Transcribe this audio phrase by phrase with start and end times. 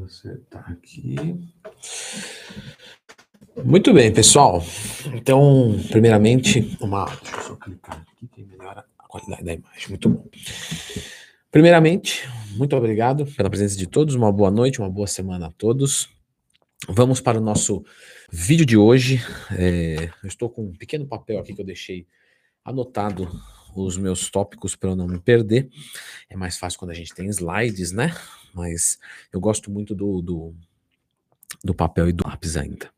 [0.00, 1.14] Vamos acertar aqui.
[3.62, 4.64] Muito bem, pessoal.
[5.12, 7.04] Então, primeiramente, uma.
[7.04, 9.88] Deixa eu só clicar aqui que melhora a qualidade da imagem.
[9.90, 10.26] Muito bom.
[11.50, 12.26] Primeiramente,
[12.56, 14.14] muito obrigado pela presença de todos.
[14.14, 16.08] Uma boa noite, uma boa semana a todos.
[16.88, 17.84] Vamos para o nosso
[18.32, 19.20] vídeo de hoje.
[19.52, 22.06] É, eu estou com um pequeno papel aqui que eu deixei
[22.64, 23.30] anotado
[23.74, 25.70] os meus tópicos para eu não me perder.
[26.28, 28.14] É mais fácil quando a gente tem slides, né?
[28.54, 28.98] Mas
[29.32, 30.54] eu gosto muito do, do,
[31.62, 32.90] do papel e do lápis ainda.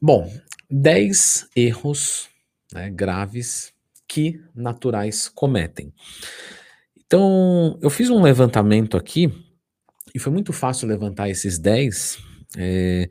[0.00, 0.32] Bom,
[0.70, 2.28] 10 erros
[2.72, 3.72] né, graves
[4.06, 5.92] que naturais cometem.
[7.06, 9.32] Então, eu fiz um levantamento aqui
[10.14, 12.18] e foi muito fácil levantar esses 10.
[12.56, 13.08] É,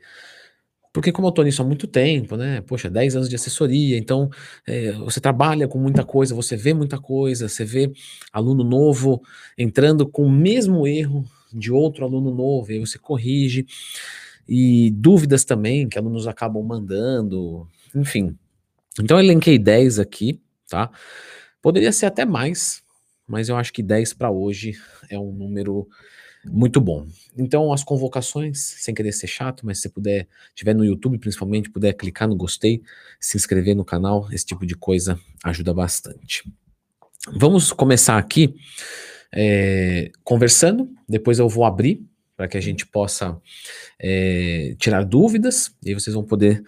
[0.96, 2.62] porque como eu estou nisso há muito tempo, né?
[2.62, 4.30] Poxa, 10 anos de assessoria, então
[4.66, 7.92] é, você trabalha com muita coisa, você vê muita coisa, você vê
[8.32, 9.22] aluno novo
[9.58, 13.66] entrando com o mesmo erro de outro aluno novo, aí você corrige,
[14.48, 18.34] e dúvidas também que alunos acabam mandando, enfim.
[18.98, 20.90] Então eu elenquei 10 aqui, tá?
[21.60, 22.82] Poderia ser até mais,
[23.28, 24.72] mas eu acho que 10 para hoje
[25.10, 25.86] é um número
[26.50, 27.06] muito bom.
[27.36, 31.92] Então, as convocações, sem querer ser chato, mas se puder, tiver no YouTube principalmente, puder
[31.92, 32.82] clicar no gostei,
[33.20, 36.44] se inscrever no canal, esse tipo de coisa ajuda bastante.
[37.32, 38.54] Vamos começar aqui
[39.32, 43.40] é, conversando, depois eu vou abrir para que a gente possa
[43.98, 46.62] é, tirar dúvidas, e vocês vão poder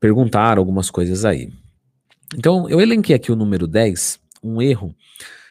[0.00, 1.52] perguntar algumas coisas aí.
[2.34, 4.94] Então, eu elenquei aqui o número 10, um erro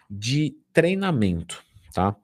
[0.09, 2.15] de treinamento, tá?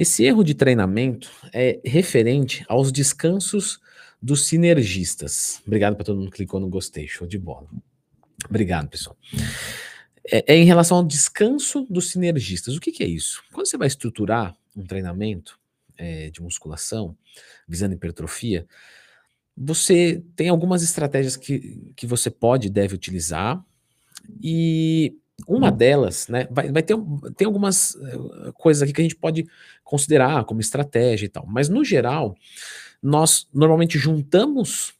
[0.00, 3.78] Esse erro de treinamento é referente aos descansos
[4.22, 5.60] dos sinergistas.
[5.66, 7.68] Obrigado para todo mundo que clicou no gostei, show de bola.
[8.48, 9.14] Obrigado, pessoal.
[10.26, 12.74] É, é em relação ao descanso dos sinergistas.
[12.74, 13.42] O que, que, é isso?
[13.52, 15.60] Quando você vai estruturar um treinamento
[15.98, 17.14] é, de musculação,
[17.68, 18.66] visando hipertrofia,
[19.54, 23.62] você tem algumas estratégias que, que você pode e deve utilizar,
[24.42, 25.14] e
[25.46, 26.96] uma delas, né, vai, vai ter
[27.36, 29.46] tem algumas eh, coisas aqui que a gente pode
[29.84, 32.34] considerar como estratégia e tal, mas no geral,
[33.02, 34.94] nós normalmente juntamos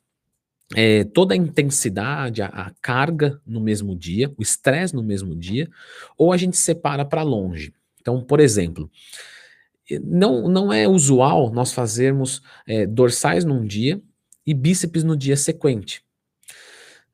[0.75, 5.69] é, toda a intensidade, a, a, carga no mesmo dia, o estresse no mesmo dia,
[6.17, 7.73] ou a gente separa para longe.
[8.01, 8.91] Então, por exemplo,
[10.05, 14.01] não, não é usual nós fazermos é, dorsais num dia
[14.47, 16.03] e bíceps no dia sequente.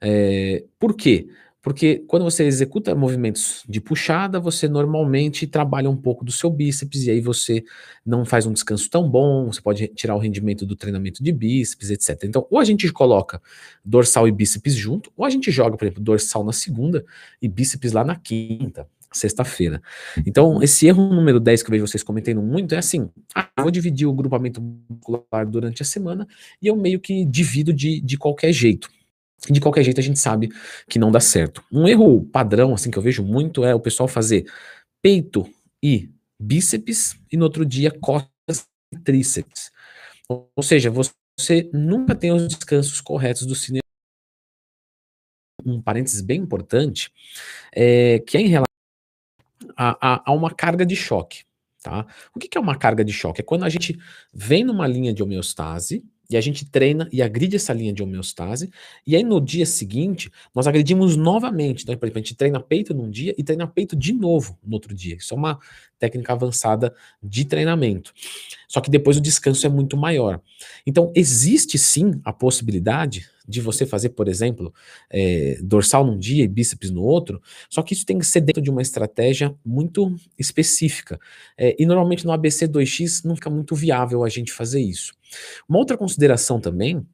[0.00, 1.28] É, por quê?
[1.66, 7.03] Porque quando você executa movimentos de puxada, você normalmente trabalha um pouco do seu bíceps
[7.03, 7.65] e aí você
[8.06, 11.91] não faz um descanso tão bom, você pode tirar o rendimento do treinamento de bíceps,
[11.91, 12.22] etc.
[12.22, 13.43] Então, ou a gente coloca
[13.84, 17.04] dorsal e bíceps junto, ou a gente joga, por exemplo, dorsal na segunda
[17.43, 19.83] e bíceps lá na quinta, sexta-feira.
[20.25, 23.65] Então, esse erro número 10 que eu vejo vocês comentando muito é assim: ah, eu
[23.65, 26.28] vou dividir o grupamento muscular durante a semana
[26.62, 28.88] e eu meio que divido de, de qualquer jeito
[29.50, 30.48] de qualquer jeito a gente sabe
[30.88, 31.62] que não dá certo.
[31.70, 34.50] Um erro padrão, assim, que eu vejo muito é o pessoal fazer
[35.02, 35.48] peito
[35.82, 36.10] e
[36.41, 39.70] bíceps e no outro dia costas e tríceps.
[40.28, 43.82] Ou seja, você nunca tem os descansos corretos do cinema.
[45.64, 47.12] Um parênteses bem importante,
[47.72, 48.66] é, que é em relação
[49.76, 51.44] a, a, a uma carga de choque.
[51.82, 52.06] Tá?
[52.34, 53.41] O que, que é uma carga de choque?
[53.41, 53.97] É quando a gente
[54.32, 58.70] vem numa linha de homeostase, e a gente treina e agride essa linha de homeostase.
[59.06, 61.82] E aí no dia seguinte, nós agredimos novamente.
[61.82, 64.75] Então, por exemplo, a gente treina peito num dia e treina peito de novo no
[64.75, 65.16] outro dia.
[65.16, 65.59] Isso é uma
[65.98, 68.12] técnica avançada de treinamento.
[68.69, 70.41] Só que depois o descanso é muito maior.
[70.86, 74.73] Então, existe sim a possibilidade de você fazer, por exemplo,
[75.11, 77.41] é, dorsal num dia e bíceps no outro,
[77.71, 81.19] só que isso tem que ser dentro de uma estratégia muito específica.
[81.57, 85.15] É, e normalmente no ABC 2X não fica muito viável a gente fazer isso.
[85.69, 87.05] Uma outra consideração também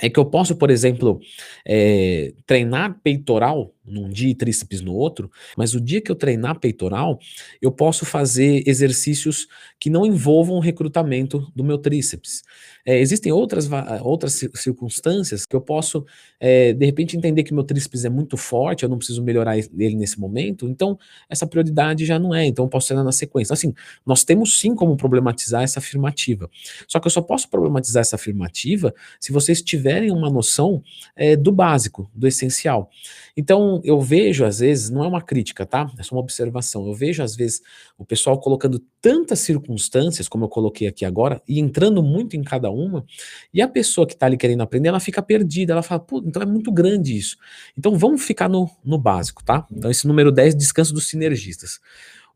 [0.00, 1.20] é que eu posso, por exemplo,
[1.66, 6.58] é, treinar peitoral num dia e tríceps no outro, mas o dia que eu treinar
[6.58, 7.18] peitoral,
[7.60, 9.46] eu posso fazer exercícios
[9.78, 12.42] que não envolvam o recrutamento do meu tríceps.
[12.84, 13.68] É, existem outras,
[14.02, 16.04] outras circunstâncias que eu posso,
[16.40, 19.94] é, de repente, entender que meu tríceps é muito forte, eu não preciso melhorar ele
[19.94, 20.98] nesse momento, então
[21.28, 23.52] essa prioridade já não é, então eu posso treinar na sequência.
[23.52, 23.74] Assim,
[24.06, 26.50] nós temos sim como problematizar essa afirmativa.
[26.86, 30.82] Só que eu só posso problematizar essa afirmativa se vocês tiverem uma noção
[31.16, 32.90] é, do básico, do essencial.
[33.36, 35.90] Então, eu vejo às vezes, não é uma crítica, tá?
[35.98, 36.86] É só uma observação.
[36.86, 37.62] Eu vejo às vezes
[37.96, 42.70] o pessoal colocando tantas circunstâncias, como eu coloquei aqui agora, e entrando muito em cada
[42.70, 43.04] uma,
[43.52, 46.42] e a pessoa que está ali querendo aprender, ela fica perdida, ela fala, pô, então
[46.42, 47.36] é muito grande isso.
[47.76, 49.66] Então vamos ficar no, no básico, tá?
[49.70, 51.80] Então esse número 10, descanso dos sinergistas.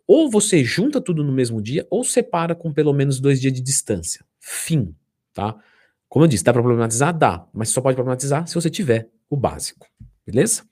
[0.06, 3.60] Ou você junta tudo no mesmo dia, ou separa com pelo menos dois dias de
[3.60, 4.24] distância.
[4.40, 4.94] Fim,
[5.32, 5.56] tá?
[6.08, 7.16] Como eu disse, dá para problematizar?
[7.16, 9.86] Dá, mas só pode problematizar se você tiver o básico,
[10.26, 10.64] beleza?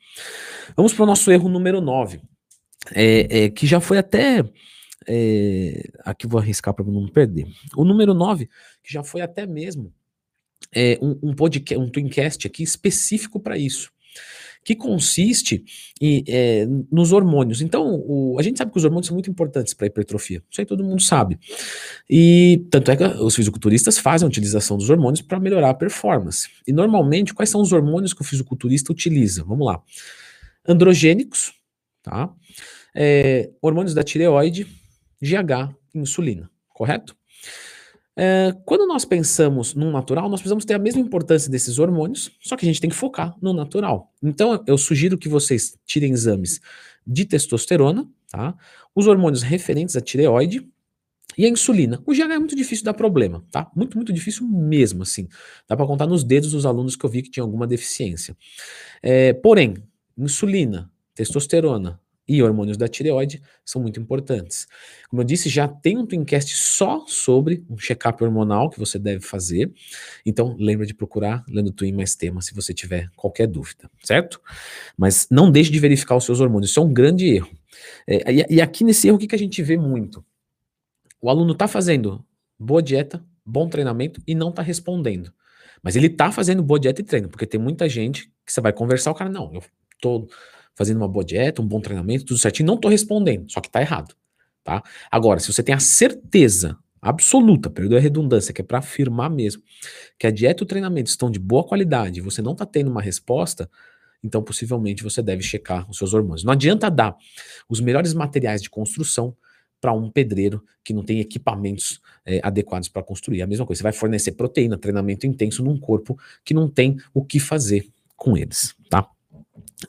[0.76, 2.20] Vamos para o nosso erro número 9,
[2.93, 4.44] é, é, que já foi até.
[5.06, 7.47] É, aqui vou arriscar para não perder.
[7.75, 8.49] O número 9,
[8.82, 9.93] que já foi até mesmo
[10.75, 13.91] é, um, um podcast, um Twincast aqui específico para isso
[14.64, 15.64] que consiste
[16.00, 17.60] em, é, nos hormônios.
[17.60, 20.42] Então, o, a gente sabe que os hormônios são muito importantes para a hipertrofia.
[20.50, 21.38] Isso aí todo mundo sabe.
[22.08, 26.48] E tanto é que os fisiculturistas fazem a utilização dos hormônios para melhorar a performance.
[26.66, 29.44] E normalmente, quais são os hormônios que o fisiculturista utiliza?
[29.44, 29.82] Vamos lá.
[30.66, 31.52] Androgênicos,
[32.02, 32.30] tá?
[32.94, 34.66] É, hormônios da tireoide,
[35.22, 37.16] GH, insulina, correto?
[38.16, 42.56] É, quando nós pensamos no natural, nós precisamos ter a mesma importância desses hormônios, só
[42.56, 44.12] que a gente tem que focar no natural.
[44.22, 46.60] Então, eu sugiro que vocês tirem exames
[47.06, 48.54] de testosterona, tá?
[48.94, 50.68] Os hormônios referentes à tireoide
[51.38, 52.02] e a insulina.
[52.04, 53.70] O GH é muito difícil dar problema, tá?
[53.74, 55.28] Muito, muito difícil mesmo, assim.
[55.68, 58.36] Dá para contar nos dedos dos alunos que eu vi que tinham alguma deficiência.
[59.02, 59.76] É, porém,
[60.18, 64.68] insulina, testosterona, e hormônios da tireoide são muito importantes.
[65.08, 69.24] Como eu disse, já tem um Twincast só sobre um check-up hormonal que você deve
[69.24, 69.72] fazer.
[70.24, 74.40] Então, lembra de procurar Lendo Twin mais tema se você tiver qualquer dúvida, certo?
[74.96, 77.50] Mas não deixe de verificar os seus hormônios, isso é um grande erro.
[78.06, 80.24] É, e, e, aqui nesse erro, o que, que a gente vê muito?
[81.20, 82.24] O aluno está fazendo
[82.56, 85.32] boa dieta, bom treinamento e não está respondendo.
[85.82, 88.72] Mas ele está fazendo boa dieta e treino, porque tem muita gente que você vai
[88.72, 89.64] conversar, o cara, não, eu
[90.00, 90.28] tô
[90.80, 93.82] fazendo uma boa dieta, um bom treinamento, tudo certinho, não estou respondendo, só que está
[93.82, 94.14] errado,
[94.64, 94.82] tá?
[95.10, 99.62] Agora, se você tem a certeza absoluta, perdoe a redundância, que é para afirmar mesmo,
[100.18, 102.90] que a dieta e o treinamento estão de boa qualidade e você não está tendo
[102.90, 103.68] uma resposta,
[104.24, 106.44] então possivelmente você deve checar os seus hormônios.
[106.44, 107.14] Não adianta dar
[107.68, 109.36] os melhores materiais de construção
[109.82, 113.42] para um pedreiro que não tem equipamentos é, adequados para construir.
[113.42, 117.22] A mesma coisa, você vai fornecer proteína, treinamento intenso num corpo que não tem o
[117.22, 117.86] que fazer
[118.16, 119.06] com eles, tá?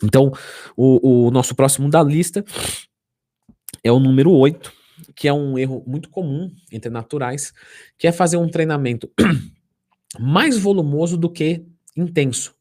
[0.04, 0.32] Então,
[0.76, 2.44] o, o nosso próximo da lista
[3.84, 4.72] é o número 8,
[5.16, 7.54] que é um erro muito comum entre naturais,
[7.98, 9.12] que é fazer um treinamento
[10.20, 11.66] mais volumoso do que
[11.96, 12.54] intenso.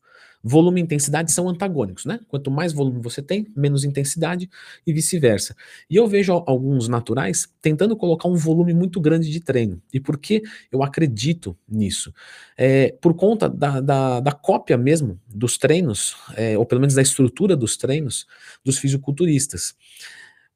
[0.42, 2.18] Volume e intensidade são antagônicos, né?
[2.26, 4.48] Quanto mais volume você tem, menos intensidade
[4.86, 5.54] e vice-versa.
[5.88, 9.82] E eu vejo alguns naturais tentando colocar um volume muito grande de treino.
[9.92, 10.42] E por que
[10.72, 12.12] eu acredito nisso?
[12.56, 17.02] É, por conta da, da, da, cópia mesmo dos treinos, é, ou pelo menos da
[17.02, 18.26] estrutura dos treinos
[18.64, 19.74] dos fisiculturistas.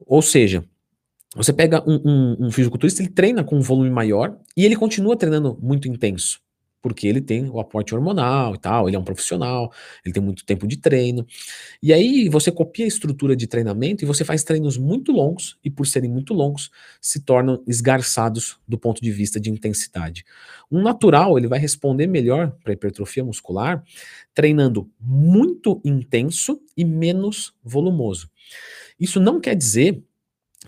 [0.06, 0.64] Ou seja,
[1.36, 5.16] você pega um, um, um fisiculturista, ele treina com um volume maior e ele continua
[5.16, 6.43] treinando muito intenso
[6.84, 9.72] porque ele tem o aporte hormonal e tal, ele é um profissional,
[10.04, 11.26] ele tem muito tempo de treino.
[11.82, 15.70] E aí você copia a estrutura de treinamento e você faz treinos muito longos, e
[15.70, 16.70] por serem muito longos,
[17.00, 20.26] se tornam esgarçados do ponto de vista de intensidade.
[20.70, 23.82] Um natural, ele vai responder melhor para hipertrofia muscular
[24.34, 28.28] treinando muito intenso e menos volumoso.
[29.00, 30.04] Isso não quer dizer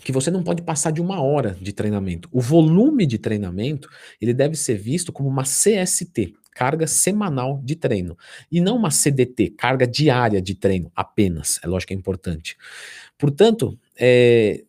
[0.01, 2.29] que você não pode passar de uma hora de treinamento.
[2.33, 3.89] O volume de treinamento
[4.21, 8.17] ele deve ser visto como uma CST, carga semanal de treino,
[8.51, 11.61] e não uma CDT, carga diária de treino apenas.
[11.63, 12.57] É lógico que é importante.
[13.19, 14.65] Portanto, é,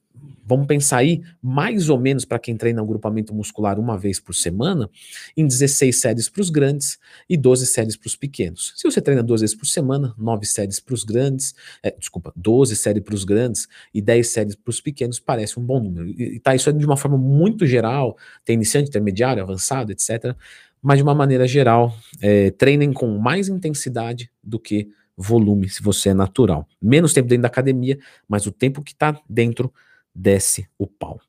[0.46, 4.34] vamos pensar aí, mais ou menos para quem treina o grupamento muscular uma vez por
[4.34, 4.90] semana,
[5.36, 6.98] em 16 séries para os grandes
[7.30, 8.74] e 12 séries para os pequenos.
[8.76, 12.76] Se você treina duas vezes por semana, 9 séries para os grandes, é, desculpa, 12
[12.76, 16.10] séries para os grandes e 10 séries para os pequenos, parece um bom número.
[16.10, 20.36] E, tá, isso é de uma forma muito geral, tem iniciante, intermediário, avançado, etc.
[20.82, 26.10] Mas de uma maneira geral, é, treinem com mais intensidade do que volume, se você
[26.10, 26.68] é natural.
[26.80, 27.98] Menos tempo dentro da academia,
[28.30, 29.74] mas o tempo que está dentro
[30.18, 31.20] desce o pau.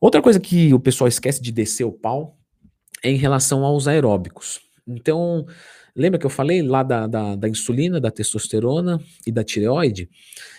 [0.00, 2.36] Outra coisa que o pessoal esquece de descer o pau
[3.02, 4.60] é em relação aos aeróbicos.
[4.86, 5.46] Então,
[5.94, 10.08] lembra que eu falei lá da, da, da, insulina, da testosterona e da tireoide?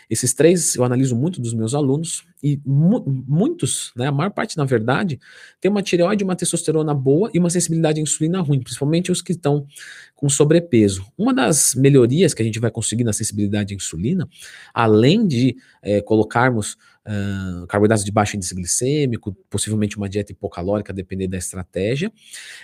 [0.09, 4.55] Esses três eu analiso muito dos meus alunos e mu muitos, né, a maior parte
[4.55, 5.19] na verdade,
[5.59, 9.33] tem uma tireoide, uma testosterona boa e uma sensibilidade à insulina ruim, principalmente os que
[9.33, 9.67] estão
[10.15, 11.05] com sobrepeso.
[11.17, 14.27] Uma das melhorias que a gente vai conseguir na sensibilidade à insulina,
[14.73, 21.31] além de é, colocarmos uh, carboidratos de baixo índice glicêmico, possivelmente uma dieta hipocalórica, dependendo
[21.31, 22.11] da estratégia,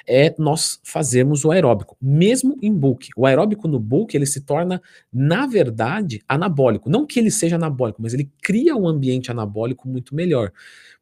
[0.05, 3.09] é nós fazermos o aeróbico, mesmo em bulk.
[3.15, 4.81] O aeróbico no bulk, ele se torna,
[5.11, 6.89] na verdade, anabólico.
[6.89, 10.51] Não que ele seja anabólico, mas ele cria um ambiente anabólico muito melhor.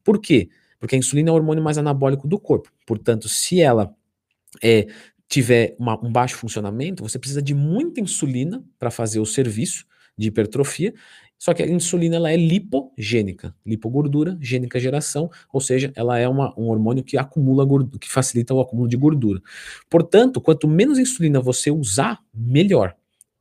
[0.04, 0.48] Por quê?
[0.78, 2.72] Porque a insulina é o hormônio mais anabólico do corpo.
[2.86, 3.94] Portanto, se ela
[4.62, 4.86] é,
[5.28, 10.28] tiver uma, um baixo funcionamento, você precisa de muita insulina para fazer o serviço de
[10.28, 10.92] hipertrofia
[11.42, 16.54] Só que a insulina ela é lipogênica, lipogordura, gênica geração, ou seja, ela é uma,
[16.56, 19.42] um hormônio que acumula gordura, que facilita o acúmulo de gordura.
[19.90, 22.94] Portanto, quanto menos insulina você usar, melhor.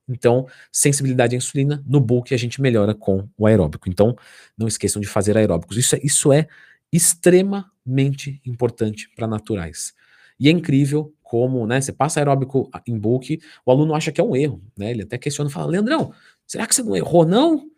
[0.10, 3.88] Então, sensibilidade à insulina, no bulk a gente melhora com o aeróbico.
[3.88, 4.15] Então,
[4.58, 5.77] não esqueçam de fazer aeróbicos.
[5.77, 6.48] Isso é, isso é
[6.91, 9.93] extremamente importante para naturais.
[10.39, 14.24] E é incrível como, né, você passa aeróbico em bulk, o aluno acha que é
[14.24, 14.89] um erro, né?
[14.89, 16.12] Ele até questiona, fala: "Leandrão,
[16.48, 17.70] será que você não errou não?"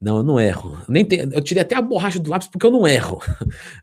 [0.00, 0.80] Não, eu não erro.
[0.88, 3.20] Nem tenho, eu tirei até a borracha do lápis porque eu não erro.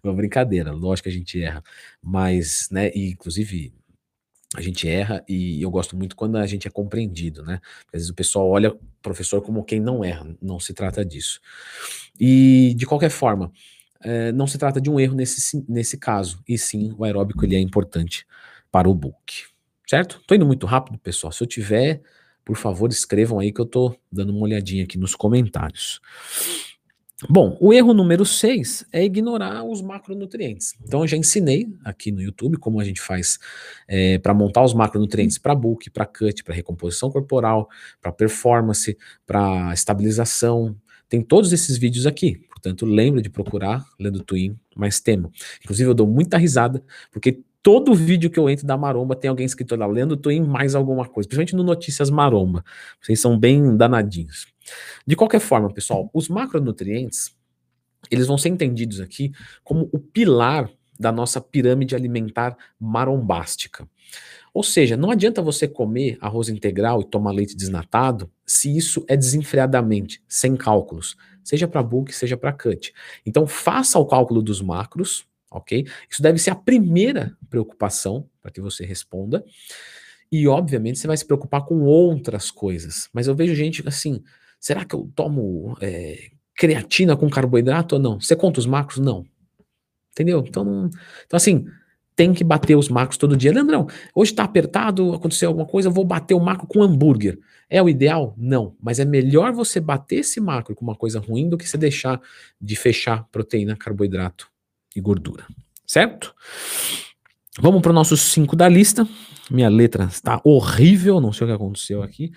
[0.04, 1.62] É uma brincadeira, lógico que a gente erra,
[2.02, 3.74] mas, né, e inclusive
[4.56, 7.60] a gente erra e eu gosto muito quando a gente é compreendido, né?
[7.88, 11.42] Às vezes o pessoal olha o professor como quem não erra, não se trata disso.
[12.18, 13.52] E de qualquer forma,
[14.02, 17.56] é, não se trata de um erro nesse, nesse caso, e sim o aeróbico ele
[17.56, 18.26] é importante
[18.72, 19.46] para o book,
[19.88, 20.22] certo?
[20.26, 21.34] Tô indo muito rápido, pessoal.
[21.34, 22.02] Se eu tiver,
[22.46, 26.00] por favor, escrevam aí que eu tô dando uma olhadinha aqui nos comentários.
[27.30, 30.76] Bom, o erro número 6 é ignorar os macronutrientes.
[30.84, 33.40] Então eu já ensinei aqui no YouTube como a gente faz
[33.88, 37.70] é, para montar os macronutrientes para bulk, para cut, para recomposição corporal,
[38.02, 40.76] para performance, para estabilização.
[41.08, 42.46] Tem todos esses vídeos aqui.
[42.50, 45.32] Portanto, lembre de procurar Lendo Twin mais tema.
[45.64, 49.44] Inclusive eu dou muita risada porque todo vídeo que eu entro da Maromba tem alguém
[49.44, 52.64] escrito lá, Lendo Twin mais alguma coisa, principalmente no Notícias Maromba.
[53.02, 54.46] Vocês são bem danadinhos.
[55.04, 57.36] De qualquer forma, pessoal, os macronutrientes,
[58.12, 59.32] eles vão ser entendidos aqui
[59.64, 60.70] como o pilar
[61.00, 63.90] da nossa pirâmide alimentar marombástica.
[64.54, 69.18] Ou seja, não adianta você comer arroz integral e tomar leite desnatado se isso é
[69.18, 72.94] desenfreadamente, sem cálculos, seja para bulk, seja para cut.
[73.26, 75.26] Então faça o cálculo dos macros,
[75.58, 75.86] ok?
[76.10, 79.44] Isso deve ser a primeira preocupação para que você responda.
[80.32, 83.10] E obviamente você vai se preocupar com outras coisas.
[83.14, 84.22] Mas eu vejo gente assim,
[84.66, 88.20] Será que eu tomo é, creatina com carboidrato ou não?
[88.20, 88.98] Você conta os macros?
[88.98, 89.24] Não.
[90.12, 90.44] Entendeu?
[90.48, 90.90] Então,
[91.24, 91.68] então assim,
[92.16, 93.54] tem que bater os macros todo dia.
[93.54, 93.86] Leandrão,
[94.16, 97.38] hoje está apertado, aconteceu alguma coisa, eu vou bater o macro com hambúrguer.
[97.70, 98.34] É o ideal?
[98.38, 98.76] Não.
[98.82, 102.20] Mas é melhor você bater esse macro com uma coisa ruim do que você deixar
[102.60, 104.50] de fechar proteína, carboidrato
[104.96, 105.46] e gordura.
[105.86, 106.34] Certo?
[107.60, 109.08] Vamos para o nosso 5 da lista.
[109.50, 112.32] Minha letra está horrível, não sei o que aconteceu aqui.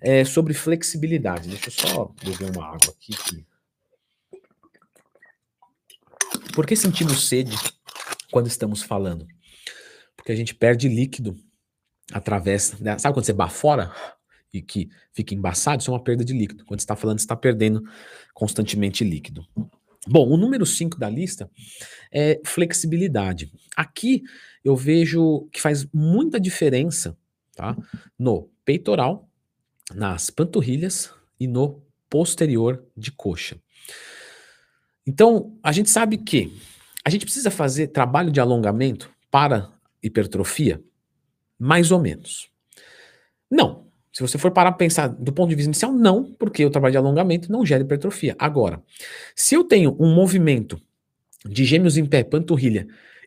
[0.00, 1.48] É sobre flexibilidade.
[1.48, 3.14] Deixa eu só beber uma água aqui.
[6.54, 7.56] Por que sentimos sede
[8.30, 9.26] quando estamos falando?
[10.16, 11.36] Porque a gente perde líquido
[12.12, 12.80] através.
[12.80, 12.98] Né?
[12.98, 13.92] Sabe quando você bafora
[14.52, 15.82] e que fica embaçado?
[15.82, 16.64] Isso é uma perda de líquido.
[16.64, 17.82] Quando está falando, está perdendo
[18.32, 19.46] constantemente líquido.
[20.06, 21.50] Bom, o número 5 da lista
[22.12, 23.50] é flexibilidade.
[23.76, 24.22] Aqui
[24.64, 27.16] eu vejo que faz muita diferença
[27.54, 27.76] tá?
[28.18, 29.28] no peitoral,
[29.94, 33.58] nas panturrilhas e no posterior de coxa.
[35.06, 36.52] Então, a gente sabe que
[37.04, 39.72] a gente precisa fazer trabalho de alongamento para
[40.02, 40.82] hipertrofia?
[41.58, 42.48] Mais ou menos.
[43.50, 43.85] Não,
[44.16, 46.92] se você for parar para pensar do ponto de vista inicial, não, porque o trabalho
[46.92, 48.34] de alongamento não gera hipertrofia.
[48.38, 48.82] Agora,
[49.34, 50.80] se eu tenho um movimento
[51.44, 52.86] de gêmeos em pé, panturrilha,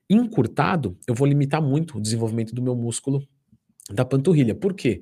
[0.10, 3.22] encurtado, eu vou limitar muito o desenvolvimento do meu músculo
[3.92, 4.56] da panturrilha.
[4.56, 5.00] Por quê?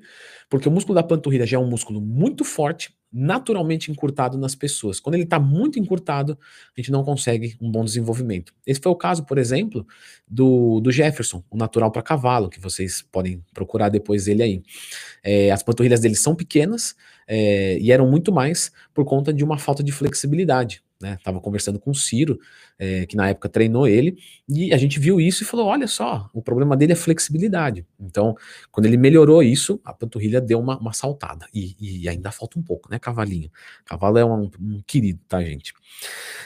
[0.50, 5.00] Porque o músculo da panturrilha já é um músculo muito forte, naturalmente encurtado nas pessoas.
[5.00, 6.38] Quando ele está muito encurtado,
[6.76, 8.52] a gente não consegue um bom desenvolvimento.
[8.66, 9.86] Esse foi o caso, por exemplo,
[10.26, 14.62] do, do Jefferson, o natural para cavalo, que vocês podem procurar depois ele aí.
[15.22, 16.94] É, as panturrilhas dele são pequenas
[17.26, 21.18] é, e eram muito mais por conta de uma falta de flexibilidade né?
[21.22, 22.38] Tava conversando com o Ciro,
[22.78, 26.28] é, que na época treinou ele, e a gente viu isso e falou: olha só,
[26.32, 27.86] o problema dele é flexibilidade.
[28.00, 28.36] Então,
[28.70, 31.46] quando ele melhorou isso, a panturrilha deu uma, uma saltada.
[31.54, 33.50] E, e ainda falta um pouco, né, cavalinho?
[33.84, 35.72] Cavalo é um, um querido, tá, gente?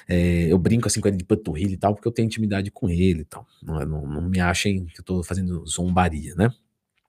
[0.09, 2.89] É, eu brinco assim com ele de panturrilha e tal, porque eu tenho intimidade com
[2.89, 3.47] ele e tal.
[3.63, 6.51] Não, não, não me achem que eu tô fazendo zombaria, né?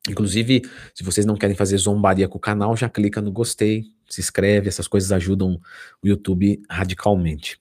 [0.10, 4.20] Inclusive, se vocês não querem fazer zombaria com o canal, já clica no gostei, se
[4.20, 5.60] inscreve, essas coisas ajudam
[6.04, 7.58] o YouTube radicalmente.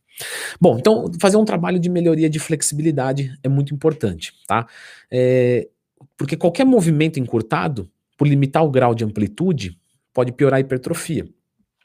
[0.61, 4.67] Bom, então fazer um trabalho de melhoria de flexibilidade é muito importante, tá?
[5.11, 5.69] É,
[6.17, 9.79] porque qualquer movimento encurtado, por limitar o grau de amplitude,
[10.13, 11.27] pode piorar a hipertrofia.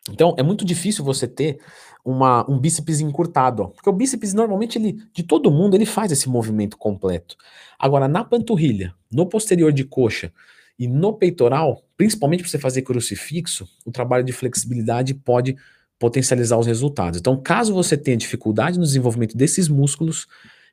[0.09, 1.59] Então, é muito difícil você ter
[2.07, 6.09] uma, um bíceps encurtado, ó, porque o bíceps normalmente ele, de todo mundo, ele faz
[6.09, 7.35] esse movimento completo.
[7.77, 10.31] Agora, na panturrilha, no posterior de coxa
[10.79, 15.57] e no peitoral, principalmente para você fazer crucifixo, o trabalho de flexibilidade pode
[15.99, 17.19] potencializar os resultados.
[17.19, 20.27] Então, caso você tenha dificuldade no desenvolvimento desses músculos,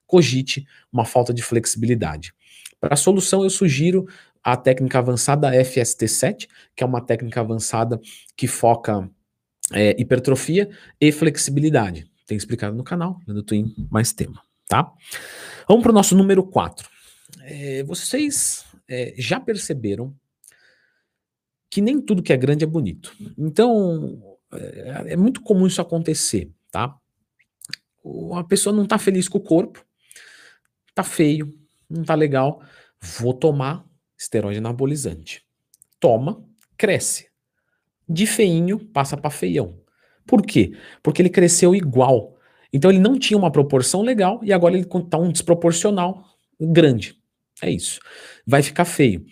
[0.06, 2.32] cogite uma falta de flexibilidade.
[2.80, 4.06] Para a solução, eu sugiro
[4.40, 8.00] a técnica avançada FST7, que é uma técnica avançada
[8.36, 9.10] que foca
[9.72, 10.68] é, hipertrofia
[11.00, 12.10] e flexibilidade.
[12.26, 14.90] Tem explicado no canal, no Twin, mais tema, tá?
[15.68, 16.88] Vamos para o nosso número 4.
[17.42, 20.14] É, vocês é, já perceberam
[21.70, 23.14] que nem tudo que é grande é bonito.
[23.36, 26.96] Então, é, é muito comum isso acontecer, tá?
[28.36, 29.84] A pessoa não tá feliz com o corpo,
[30.94, 31.52] tá feio,
[31.88, 32.62] não tá legal,
[33.18, 33.84] vou tomar
[34.16, 35.44] esteroide anabolizante.
[35.98, 36.44] Toma,
[36.76, 37.33] cresce.
[38.08, 39.78] De feinho, passa para feião.
[40.26, 40.76] Por quê?
[41.02, 42.36] Porque ele cresceu igual.
[42.72, 46.24] Então ele não tinha uma proporção legal e agora ele está um desproporcional
[46.60, 47.16] grande.
[47.62, 48.00] É isso.
[48.46, 49.24] Vai ficar feio.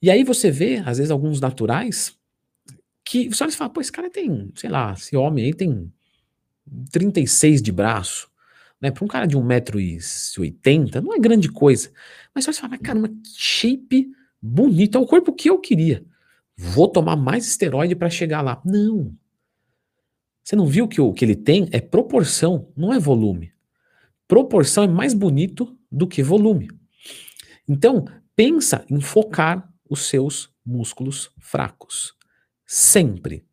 [0.00, 2.16] E aí você vê, às vezes, alguns naturais
[3.04, 5.92] que você olha e fala, pô, esse cara tem, sei lá, esse homem aí tem
[6.90, 8.28] 36 de braço.
[8.80, 8.90] Né?
[8.90, 11.90] Para um cara de 1,80m, não é grande coisa.
[12.34, 16.04] Mas você fala, caramba, que shape bonito, é o corpo que eu queria.
[16.56, 18.60] Vou tomar mais esteroide para chegar lá.
[18.64, 19.14] Não.
[20.42, 23.52] Você não viu que o que ele tem é proporção, não é volume.
[24.28, 26.70] Proporção é mais bonito do que volume.
[27.68, 32.14] Então, pensa em focar os seus músculos fracos.
[32.64, 33.44] Sempre.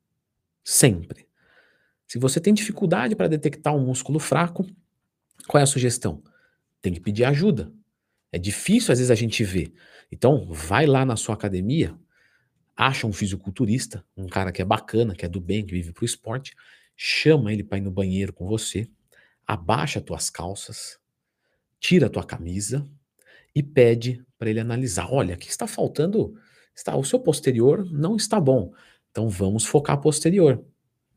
[0.64, 1.28] Sempre.
[2.08, 4.66] Se você tem dificuldade para detectar um músculo fraco,
[5.48, 6.22] qual é a sugestão?
[6.82, 7.72] Tem que pedir ajuda.
[8.32, 9.74] É difícil às vezes a gente ver.
[10.12, 11.98] Então, vai lá na sua academia,
[12.75, 16.06] acha um fisiculturista, um cara que é bacana, que é do bem, que vive pro
[16.06, 16.56] esporte,
[16.96, 18.89] chama ele para ir no banheiro com você,
[19.46, 21.00] abaixa tuas calças,
[21.80, 22.88] tira tua camisa
[23.53, 25.12] e pede para ele analisar.
[25.12, 26.36] Olha, aqui está faltando,
[26.75, 28.74] está o seu posterior não está bom.
[29.12, 30.63] Então vamos focar posterior.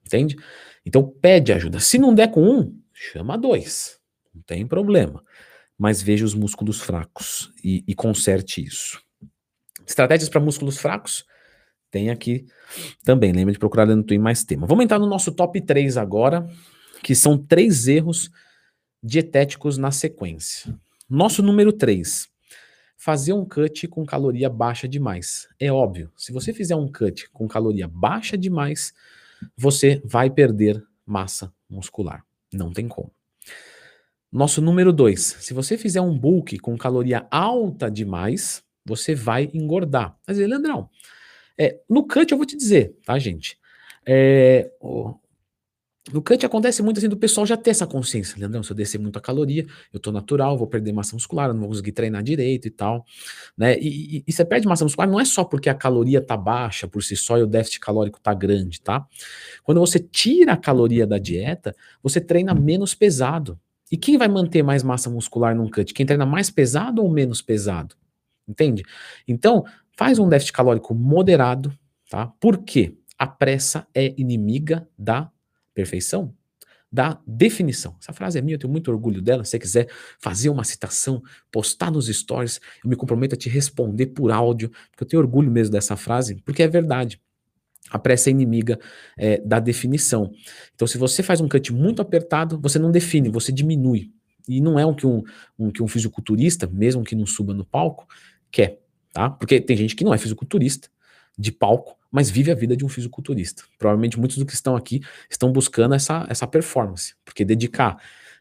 [0.04, 0.36] Entende?
[0.84, 1.80] Então pede ajuda.
[1.80, 3.98] Se não der com um, chama dois.
[4.34, 5.24] Não tem problema.
[5.78, 9.02] Mas veja os músculos fracos e, e conserte isso.
[9.86, 11.24] Estratégias para músculos fracos?
[11.96, 12.44] Tem aqui
[13.02, 13.32] também.
[13.32, 14.66] Lembra de procurar no Twin mais tema.
[14.66, 16.46] Vamos entrar no nosso top 3 agora,
[17.02, 18.30] que são três erros
[19.02, 20.78] dietéticos na sequência.
[21.08, 22.28] Nosso número 3.
[22.98, 25.48] Fazer um cut com caloria baixa demais.
[25.58, 28.92] É óbvio, se você fizer um cut com caloria baixa demais,
[29.56, 32.22] você vai perder massa muscular.
[32.52, 33.10] Não tem como.
[34.30, 35.38] Nosso número 2.
[35.40, 40.14] Se você fizer um bulk com caloria alta demais, você vai engordar.
[40.26, 40.90] Mas, Leandrão,
[41.58, 43.58] é, no cut eu vou te dizer, tá, gente?
[44.06, 44.70] É,
[46.12, 48.38] no cut acontece muito assim do pessoal já ter essa consciência.
[48.38, 51.60] Leandrão, se eu descer muito a caloria, eu tô natural, vou perder massa muscular, não
[51.60, 53.04] vou conseguir treinar direito e tal.
[53.58, 53.76] Né?
[53.78, 56.86] E, e, e, você perde massa muscular não é só porque a caloria tá baixa
[56.86, 59.04] por si só e o déficit calórico tá grande, tá?
[59.64, 63.58] Quando você tira a caloria da dieta, você treina menos pesado.
[63.90, 65.92] E quem vai manter mais massa muscular num cut?
[65.92, 67.96] Quem treina mais pesado ou menos pesado?
[68.48, 68.84] Entende?
[69.26, 69.64] Então,
[69.96, 71.72] faz um déficit calórico moderado,
[72.10, 72.26] tá?
[72.40, 72.96] Por quê?
[73.18, 75.30] A pressa é inimiga da
[75.74, 76.34] perfeição
[76.90, 77.96] da definição.
[78.00, 79.44] Essa frase é minha, eu tenho muito orgulho dela.
[79.44, 84.06] Se você quiser fazer uma citação, postar nos stories, eu me comprometo a te responder
[84.06, 87.20] por áudio, porque eu tenho orgulho mesmo dessa frase, porque é verdade.
[87.90, 88.80] A pressa é inimiga
[89.16, 90.32] é, da definição.
[90.74, 94.10] Então, se você faz um cut muito apertado, você não define, você diminui.
[94.48, 95.22] E não é o que um,
[95.58, 98.08] um, que um fisiculturista, mesmo que não suba no palco,
[98.50, 98.80] quer.
[99.16, 99.30] Tá?
[99.30, 100.90] Porque tem gente que não é fisiculturista
[101.38, 103.62] de palco, mas vive a vida de um fisiculturista.
[103.78, 105.00] Provavelmente muitos dos que estão aqui
[105.30, 107.96] estão buscando essa, essa performance, porque dedicar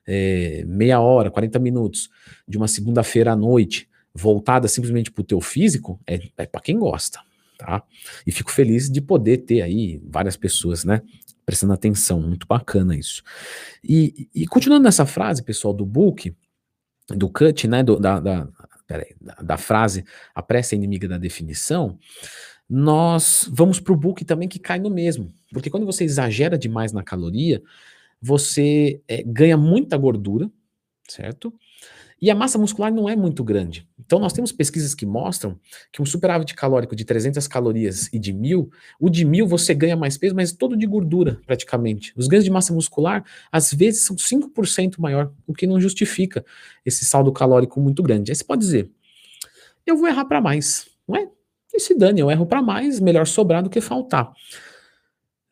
[0.06, 2.10] é, meia hora, 40 minutos
[2.46, 6.78] de uma segunda-feira à noite voltada simplesmente para o teu físico é, é para quem
[6.78, 7.22] gosta,
[7.58, 7.82] tá?
[8.28, 11.02] E fico feliz de poder ter aí várias pessoas, né?
[11.46, 13.24] Prestando atenção, muito bacana isso.
[13.82, 16.36] E, e continuando nessa frase, pessoal, do book,
[17.08, 17.82] do cut, né?
[17.82, 18.50] Do, da, da,
[18.88, 21.98] peraí, da, da frase a pressa é inimiga da definição,
[22.70, 25.32] nós vamos para o book também que cai no mesmo.
[25.52, 27.62] Porque quando você exagera demais na caloria,
[28.22, 30.50] você é, ganha muita gordura,
[31.08, 31.54] certo?
[32.22, 33.88] E a massa muscular não é muito grande.
[34.00, 35.60] Então, nós temos pesquisas que mostram
[35.92, 39.96] que um superávit calórico de 300 calorias e de 1000, o de 1000 você ganha
[39.96, 42.14] mais peso, mas todo de gordura, praticamente.
[42.16, 46.46] Os ganhos de massa muscular, às vezes, são 5% maior, o que não justifica
[46.86, 48.32] esse saldo calórico muito grande.
[48.32, 48.90] Aí você pode dizer,
[49.86, 51.30] eu vou errar para mais, não é?
[51.74, 54.32] E se dane, eu erro para mais, melhor sobrar do que faltar.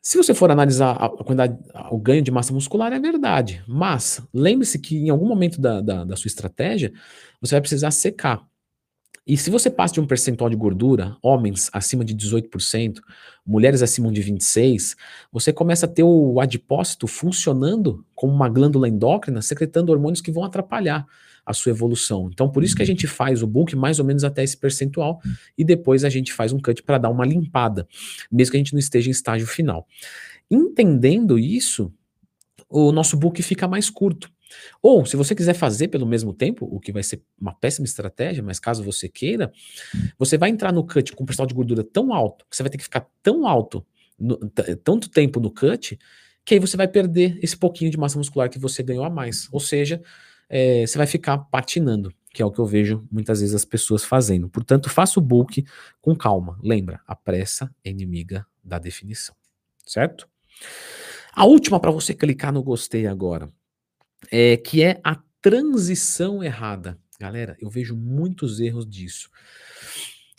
[0.06, 3.64] Se você for analisar a o ganho de massa muscular, é verdade.
[3.66, 6.92] Mas lembre-se que em algum momento da, da, da, sua estratégia,
[7.40, 8.46] você vai precisar secar.
[9.26, 13.00] E se você passa de um percentual de gordura, homens acima de 18%,
[13.46, 14.94] mulheres acima de 26%,
[15.32, 20.44] você começa a ter o adipócito funcionando como uma glândula endócrina, secretando hormônios que vão
[20.44, 21.06] atrapalhar
[21.44, 22.30] a sua evolução.
[22.32, 25.20] Então, por isso que a gente faz o book mais ou menos até esse percentual
[25.56, 27.86] e depois a gente faz um cut para dar uma limpada,
[28.30, 29.86] mesmo que a gente não esteja em estágio final.
[30.50, 31.92] Entendendo isso,
[32.68, 34.32] o nosso book fica mais curto.
[34.82, 38.42] Ou, se você quiser fazer pelo mesmo tempo, o que vai ser uma péssima estratégia,
[38.42, 39.52] mas caso você queira,
[40.18, 42.70] você vai entrar no cut com um percentual de gordura tão alto, que você vai
[42.70, 43.84] ter que ficar tão alto,
[44.18, 44.36] no,
[44.84, 45.98] tanto tempo no cut,
[46.44, 49.48] que aí você vai perder esse pouquinho de massa muscular que você ganhou a mais.
[49.50, 50.00] Ou seja,
[50.56, 54.04] é, você vai ficar patinando, que é o que eu vejo muitas vezes as pessoas
[54.04, 54.48] fazendo.
[54.48, 55.64] Portanto, faça o bulk
[56.00, 56.56] com calma.
[56.62, 59.34] Lembra, a pressa é inimiga da definição.
[59.84, 60.28] Certo?
[61.32, 63.50] A última para você clicar no gostei agora,
[64.30, 66.96] é que é a transição errada.
[67.18, 69.28] Galera, eu vejo muitos erros disso.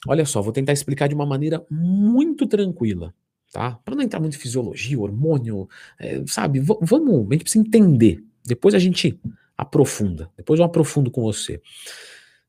[0.08, 3.13] Olha só, vou tentar explicar de uma maneira muito tranquila
[3.51, 3.80] tá?
[3.86, 6.60] Para não entrar muito em fisiologia, hormônio, é, sabe?
[6.60, 8.21] V vamos, a gente precisa entender.
[8.45, 9.17] Depois a gente
[9.58, 10.32] aprofunda.
[10.38, 11.62] Depois eu aprofundo com você.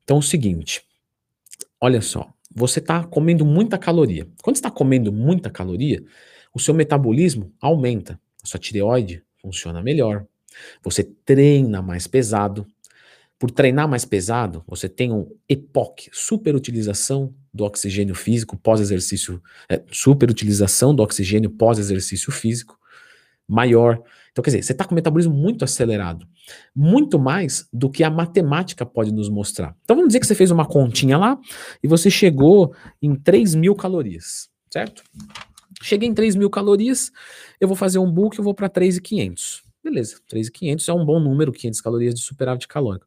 [0.05, 0.83] Então é o seguinte,
[1.81, 4.27] olha só, você está comendo muita caloria.
[4.43, 6.05] Quando está comendo muita caloria,
[6.55, 10.27] o seu metabolismo aumenta, a sua tireoide funciona melhor,
[10.83, 12.67] você treina mais pesado,
[13.39, 20.95] por treinar mais pesado, você tem um EPOC, superutilização do oxigênio físico pós-exercício, é, superutilização
[20.95, 22.79] do oxigênio pós-exercício físico
[23.47, 24.03] maior.
[24.37, 26.29] Então, quer dizer, você está com o metabolismo muito acelerado,
[26.75, 29.75] muito mais do que a matemática pode nos mostrar.
[29.83, 31.41] Então, vamos dizer que você fez uma continha lá
[31.83, 35.03] e você chegou em 3 mil calorias, certo?
[35.83, 37.11] Cheguei em 3 mil calorias,
[37.59, 39.63] eu vou fazer um book, eu vou para 3,500.
[39.83, 43.07] Beleza, 3.500 é um bom número, 500 calorias de superávit calórico.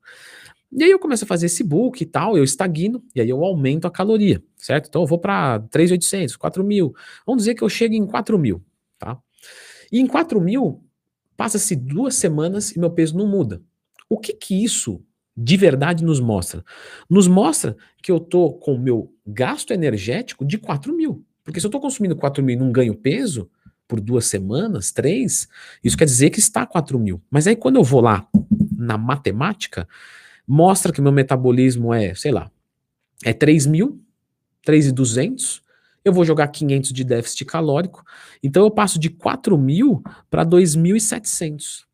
[0.72, 3.46] E aí eu começo a fazer esse book e tal, eu estagno, e aí eu
[3.46, 4.88] aumento a caloria, certo?
[4.88, 6.92] Então eu vou para 3.800, 4.000.
[7.24, 8.60] Vamos dizer que eu chego em 4.000,
[8.98, 9.16] tá?
[9.92, 10.89] E em 4.000,
[11.40, 13.62] passa-se duas semanas e meu peso não muda.
[14.10, 15.02] O que que isso
[15.38, 16.66] de verdade nos mostra?
[17.10, 21.22] Nos mostra que eu tô com o meu gasto energético de 4.000.
[21.42, 23.50] Porque se eu tô consumindo 4.000 e não ganho peso,
[23.88, 25.48] por duas semanas, três,
[25.82, 27.22] isso quer dizer que está 4 mil.
[27.32, 28.28] Mas aí quando eu vou lá
[28.78, 29.88] na matemática,
[30.46, 32.52] mostra que meu metabolismo é, sei lá,
[33.24, 34.00] é 3 mil,
[34.64, 35.64] 3,200,
[36.04, 38.04] eu vou jogar 500 de déficit calórico,
[38.42, 41.86] então eu passo de 4 mil para 2.700.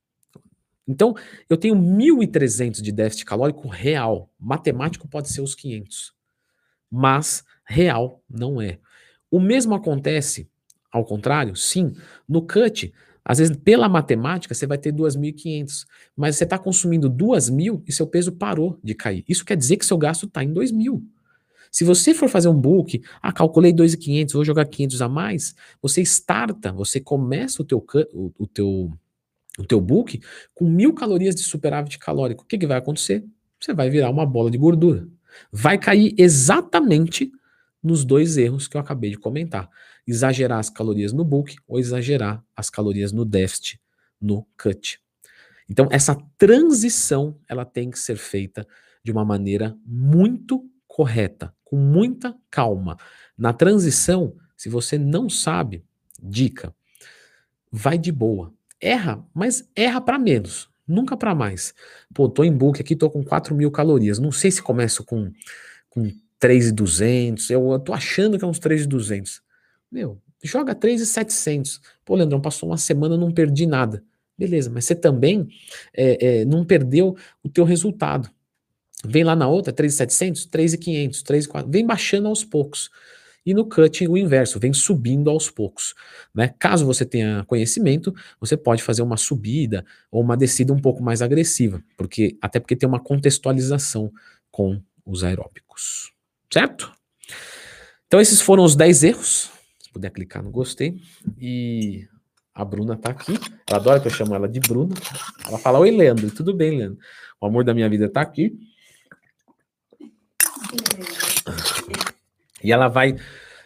[0.87, 1.15] Então,
[1.49, 4.29] eu tenho 1.300 de déficit calórico real.
[4.39, 6.13] Matemático pode ser os 500,
[6.91, 8.77] mas real não é.
[9.31, 10.47] O mesmo acontece
[10.95, 11.91] ao contrário, sim,
[12.27, 17.83] no cut, às vezes pela matemática você vai ter 2.500, mas você está consumindo 2.000
[17.85, 19.25] e seu peso parou de cair.
[19.27, 21.03] Isso quer dizer que seu gasto está em 2.000.
[21.75, 26.01] Se você for fazer um book, ah, calculei 2.500, vou jogar 500 a mais, você
[26.03, 28.93] starta, você começa o teu, o, teu,
[29.59, 30.21] o teu book
[30.53, 32.45] com mil calorias de superávit calórico.
[32.45, 33.25] O que, que vai acontecer?
[33.59, 35.05] Você vai virar uma bola de gordura.
[35.51, 37.29] Vai cair exatamente
[37.83, 39.69] nos dois erros que eu acabei de comentar.
[40.07, 43.81] Exagerar as calorias no bulk ou exagerar as calorias no déficit,
[44.21, 44.97] no cut.
[45.69, 48.65] Então, essa transição ela tem que ser feita
[49.03, 52.95] de uma maneira muito correta, com muita calma.
[53.37, 55.83] Na transição, se você não sabe,
[56.21, 56.73] dica,
[57.69, 58.53] vai de boa.
[58.79, 61.73] Erra, mas erra para menos, nunca para mais.
[62.13, 64.19] Pô, tô em bulk aqui, tô com 4 mil calorias.
[64.19, 65.31] Não sei se começo com,
[65.89, 69.41] com 3,200, eu tô achando que é uns 3,200.
[69.91, 71.81] Meu, joga 3,700.
[72.05, 74.03] Pô, Leandrão, passou uma semana, não perdi nada.
[74.37, 75.47] Beleza, mas você também
[75.93, 78.29] é, é, não perdeu o teu resultado.
[79.07, 82.89] Vem lá na outra, 3,700, 3,500, 3,400, vem baixando aos poucos.
[83.45, 85.93] E no cutting o inverso, vem subindo aos poucos.
[86.33, 86.53] Né?
[86.57, 91.21] Caso você tenha conhecimento, você pode fazer uma subida ou uma descida um pouco mais
[91.21, 94.11] agressiva, porque até porque tem uma contextualização
[94.49, 96.11] com os aeróbicos.
[96.51, 96.91] Certo?
[98.07, 99.51] Então esses foram os 10 erros.
[99.79, 100.99] Se puder clicar no gostei.
[101.39, 102.07] E
[102.53, 103.33] a Bruna tá aqui.
[103.69, 104.95] Ela adora que eu chamo ela de Bruna.
[105.45, 106.31] Ela fala: Oi, Leandro.
[106.31, 106.97] Tudo bem, Leandro?
[107.41, 108.57] O amor da minha vida tá aqui.
[112.65, 113.15] E ela vai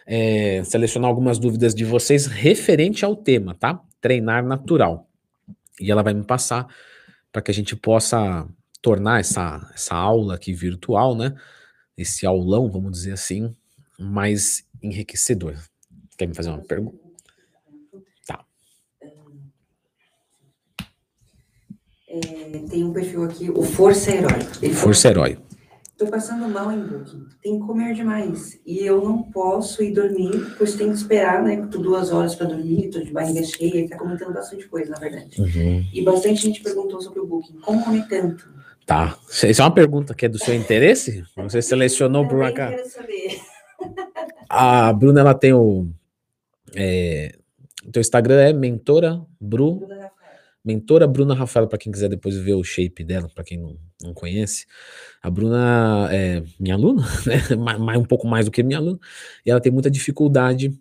[0.06, 3.80] é, selecionar algumas dúvidas de vocês referente ao tema, tá?
[4.00, 5.08] Treinar natural.
[5.80, 6.66] E ela vai me passar
[7.32, 8.46] para que a gente possa
[8.82, 11.34] tornar essa, essa aula aqui virtual, né?
[12.00, 13.54] esse aulão, vamos dizer assim,
[13.98, 15.54] mais enriquecedor.
[16.16, 16.98] Quer me fazer uma pergunta?
[18.26, 18.44] Tá.
[22.08, 22.18] É,
[22.70, 24.72] tem um perfil aqui, o Força Herói.
[24.72, 25.38] Força Herói.
[26.00, 27.26] Tô passando mal em booking.
[27.42, 28.58] Tem que comer demais.
[28.64, 31.68] E eu não posso ir dormir, pois tenho que esperar, né?
[31.70, 35.38] Tô duas horas para dormir, tô de barriga cheia, tá comentando bastante coisa, na verdade.
[35.38, 35.84] Uhum.
[35.92, 37.60] E bastante gente perguntou sobre o booking.
[37.60, 38.50] Como comer tanto?
[38.86, 39.18] Tá.
[39.28, 41.22] Isso é uma pergunta que é do seu interesse?
[41.36, 43.38] Você selecionou por uma quero saber.
[44.48, 45.86] A Bruna, ela tem o.
[46.74, 47.34] É,
[47.86, 49.99] o teu Instagram é mentora Bru, Bruna.
[50.64, 54.12] Mentora Bruna Rafaela, para quem quiser depois ver o shape dela, para quem não, não
[54.14, 54.66] conhece.
[55.22, 57.56] A Bruna é minha aluna, né?
[57.56, 58.98] Ma- ma- um pouco mais do que minha aluna,
[59.44, 60.72] e ela tem muita dificuldade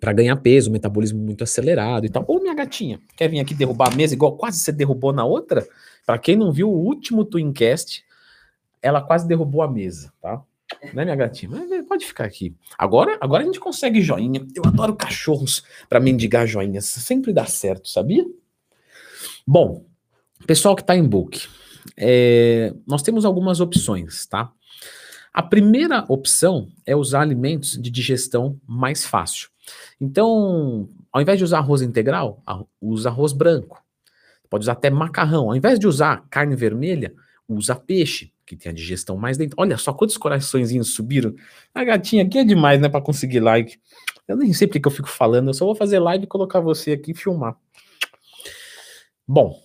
[0.00, 2.24] para ganhar peso, metabolismo muito acelerado e tal.
[2.28, 5.66] Ô, minha gatinha, quer vir aqui derrubar a mesa igual quase você derrubou na outra?
[6.04, 8.04] Para quem não viu o último Twincast,
[8.82, 10.42] ela quase derrubou a mesa, tá?
[10.92, 11.50] Né, minha gatinha?
[11.50, 12.54] Mas, eh, pode ficar aqui.
[12.76, 14.46] Agora, agora a gente consegue joinha.
[14.54, 16.84] Eu adoro cachorros para mendigar joinhas.
[16.84, 18.26] Sempre dá certo, sabia?
[19.50, 19.86] Bom,
[20.46, 21.48] pessoal que está em book,
[21.96, 24.52] é, nós temos algumas opções, tá?
[25.32, 29.48] A primeira opção é usar alimentos de digestão mais fácil.
[29.98, 32.42] Então, ao invés de usar arroz integral,
[32.78, 33.82] usa arroz branco.
[34.50, 35.48] Pode usar até macarrão.
[35.48, 37.14] Ao invés de usar carne vermelha,
[37.48, 39.56] usa peixe, que tem a digestão mais dentro.
[39.58, 41.34] Olha só quantos coraçõezinhos subiram.
[41.74, 43.78] A gatinha aqui é demais, né, para conseguir like.
[44.28, 46.60] Eu nem sei porque que eu fico falando, eu só vou fazer live e colocar
[46.60, 47.56] você aqui e filmar.
[49.28, 49.62] Bom,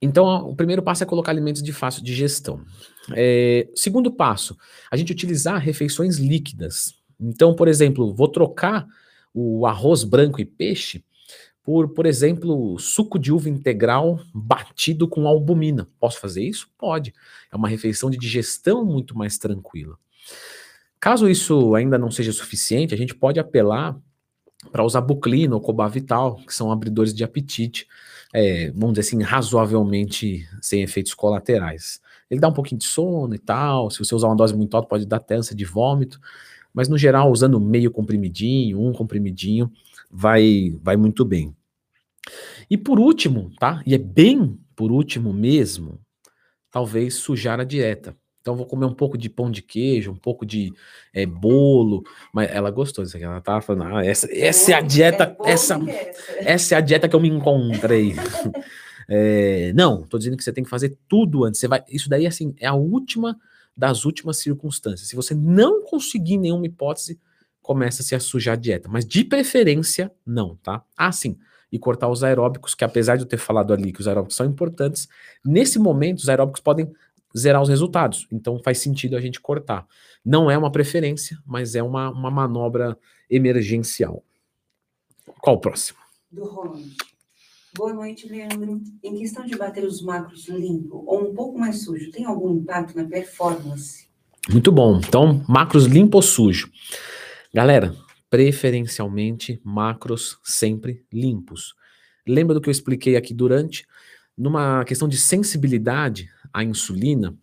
[0.00, 2.64] então o primeiro passo é colocar alimentos de fácil digestão.
[3.12, 4.56] É, segundo passo,
[4.90, 6.94] a gente utilizar refeições líquidas.
[7.20, 8.86] Então, por exemplo, vou trocar
[9.34, 11.04] o arroz branco e peixe
[11.66, 15.88] por, por exemplo, suco de uva integral batido com albumina.
[15.98, 16.68] Posso fazer isso?
[16.78, 17.12] Pode.
[17.50, 19.98] É uma refeição de digestão muito mais tranquila.
[21.00, 23.98] Caso isso ainda não seja suficiente, a gente pode apelar
[24.70, 27.88] para usar buclina ou cobavital, que são abridores de apetite,
[28.36, 32.02] é, vamos dizer assim, razoavelmente sem efeitos colaterais.
[32.30, 34.86] Ele dá um pouquinho de sono e tal, se você usar uma dose muito alta
[34.86, 36.20] pode dar até ânsia de vômito,
[36.74, 39.72] mas no geral, usando meio comprimidinho, um comprimidinho,
[40.10, 41.56] vai, vai muito bem.
[42.68, 43.82] E por último, tá?
[43.86, 45.98] E é bem por último mesmo,
[46.70, 48.14] talvez sujar a dieta.
[48.46, 50.72] Então vou comer um pouco de pão de queijo, um pouco de
[51.12, 54.80] é, bolo, mas ela gostou disso aqui, ela tava falando, ah, essa, essa é a
[54.80, 55.76] dieta, é essa.
[56.38, 58.14] essa é a dieta que eu me encontrei.
[59.08, 61.60] É, não, tô dizendo que você tem que fazer tudo antes.
[61.60, 63.38] Você vai, isso daí assim é a última
[63.76, 65.08] das últimas circunstâncias.
[65.08, 67.20] Se você não conseguir nenhuma hipótese,
[67.62, 70.82] começa-se a sujar a dieta, mas de preferência não, tá?
[70.96, 71.38] Ah, sim.
[71.70, 74.44] E cortar os aeróbicos, que apesar de eu ter falado ali que os aeróbicos são
[74.44, 75.06] importantes,
[75.44, 76.92] nesse momento os aeróbicos podem
[77.36, 78.26] zerar os resultados.
[78.30, 79.86] Então faz sentido a gente cortar.
[80.24, 82.98] Não é uma preferência, mas é uma, uma manobra
[83.30, 84.24] emergencial.
[85.40, 85.98] Qual o próximo?
[86.30, 86.96] Do Ronald.
[87.76, 88.80] Boa noite, Leandro.
[89.02, 92.96] Em questão de bater os macros limpo ou um pouco mais sujo, tem algum impacto
[92.96, 94.08] na performance?
[94.50, 94.98] Muito bom.
[94.98, 96.70] Então, macros limpo ou sujo?
[97.52, 97.94] Galera,
[98.30, 101.74] preferencialmente macros sempre limpos.
[102.26, 103.86] Lembra do que eu expliquei aqui durante?
[104.36, 107.36] Numa questão de sensibilidade à insulina,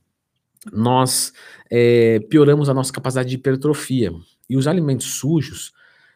[0.72, 1.32] nós
[1.70, 4.12] eh, pioramos a nossa capacidade de hipertrofia.
[4.50, 5.72] E os alimentos sujos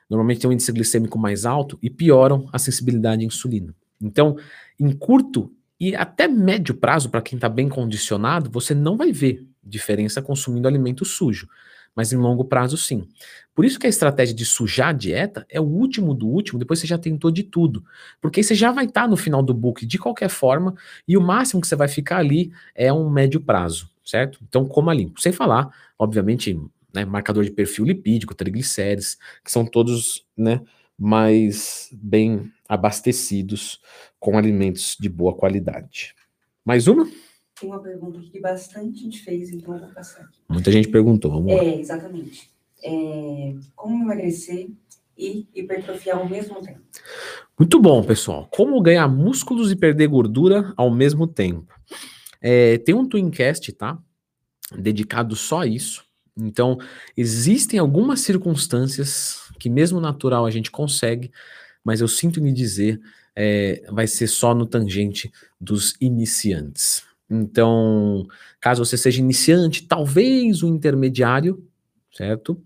[0.10, 3.76] normalmente têm um índice glicêmico mais alto e pioram a sensibilidade à insulina.
[4.02, 4.36] Então,
[4.80, 9.46] em curto e até médio prazo, para quem está bem condicionado, você não vai ver
[9.64, 11.48] diferença consumindo alimento sujo.
[11.98, 13.08] Mas em longo prazo, sim.
[13.56, 16.78] Por isso que a estratégia de sujar a dieta é o último do último, depois
[16.78, 17.84] você já tentou de tudo.
[18.22, 20.76] Porque você já vai estar no final do book de qualquer forma,
[21.08, 24.38] e o máximo que você vai ficar ali é um médio prazo, certo?
[24.48, 25.20] Então, coma limpo.
[25.20, 26.56] Sem falar, obviamente,
[26.94, 30.62] né, marcador de perfil lipídico, triglicérides, que são todos né,
[30.96, 33.82] mais bem abastecidos
[34.20, 36.14] com alimentos de boa qualidade.
[36.64, 37.10] Mais uma?
[37.60, 40.40] Tem uma pergunta aqui que bastante gente fez, então eu vou passar aqui.
[40.48, 41.32] Muita gente perguntou.
[41.32, 41.64] Vamos lá.
[41.64, 42.50] É, exatamente.
[42.84, 44.70] É, como emagrecer
[45.18, 46.82] e hipertrofiar ao mesmo tempo?
[47.58, 48.48] Muito bom, pessoal.
[48.52, 51.74] Como ganhar músculos e perder gordura ao mesmo tempo?
[52.40, 53.98] É, tem um Twincast, tá?
[54.78, 56.06] Dedicado só a isso.
[56.38, 56.78] Então,
[57.16, 61.32] existem algumas circunstâncias que, mesmo natural, a gente consegue,
[61.84, 63.02] mas eu sinto lhe dizer,
[63.36, 67.07] é, vai ser só no tangente dos iniciantes.
[67.30, 68.26] Então,
[68.60, 71.66] caso você seja iniciante, talvez o intermediário,
[72.14, 72.62] certo?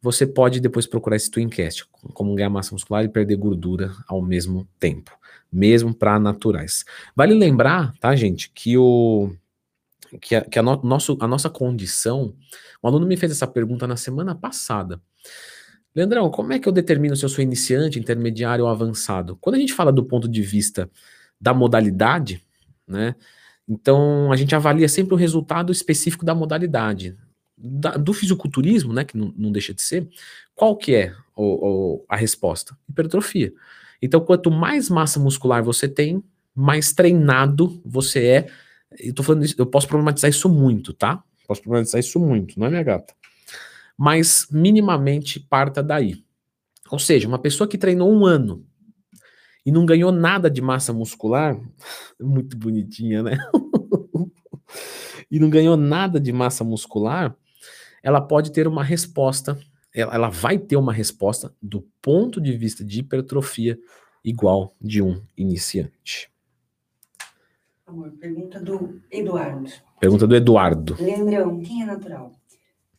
[0.00, 4.68] Você pode depois procurar esse Twincast, como ganhar massa muscular e perder gordura ao mesmo
[4.78, 5.10] tempo,
[5.52, 6.84] mesmo para naturais.
[7.14, 9.32] Vale lembrar, tá, gente, que o
[10.20, 12.34] que, a, que a, no, nosso, a nossa condição.
[12.82, 15.00] Um aluno me fez essa pergunta na semana passada.
[15.94, 19.36] Leandrão, como é que eu determino se eu sou iniciante, intermediário ou avançado?
[19.40, 20.90] Quando a gente fala do ponto de vista
[21.40, 22.42] da modalidade,
[22.86, 23.14] né?
[23.72, 27.16] Então a gente avalia sempre o resultado específico da modalidade.
[27.56, 30.08] Da, do fisiculturismo, né, que não, não, deixa de ser,
[30.54, 32.76] qual que é o, o, a resposta?
[32.88, 33.52] Hipertrofia.
[34.00, 38.46] Então, quanto mais massa muscular você tem, mais treinado você é,
[38.98, 41.22] Eu tô falando isso, eu posso problematizar isso muito, tá?
[41.46, 43.14] Posso problematizar isso muito, não é minha gata?
[43.96, 46.24] Mas minimamente parta daí.
[46.90, 48.66] Ou seja, uma pessoa que treinou um ano
[49.64, 51.58] e não ganhou nada de massa muscular,
[52.20, 53.38] muito bonitinha, né?
[55.30, 57.36] e não ganhou nada de massa muscular,
[58.02, 59.58] ela pode ter uma resposta,
[59.94, 63.78] ela, ela vai ter uma resposta do ponto de vista de hipertrofia
[64.24, 66.30] igual de um iniciante.
[67.86, 69.70] Amor, pergunta do Eduardo.
[70.00, 70.96] Pergunta do Eduardo.
[70.98, 72.32] Leandrão, quem é natural?